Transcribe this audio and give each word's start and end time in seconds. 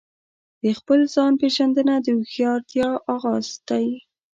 د 0.63 0.65
خپل 0.79 0.99
ځان 1.13 1.33
پیژندنه 1.41 1.95
د 1.99 2.07
هوښیارتیا 2.17 2.89
آغاز 3.15 3.47
دی. 3.67 3.87